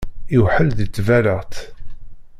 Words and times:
Iwḥel 0.35 0.69
di 0.77 0.87
tballaɣt. 0.95 1.53